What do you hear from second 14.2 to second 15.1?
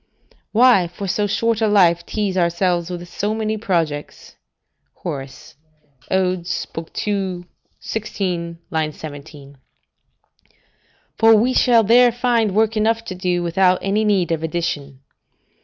of addition.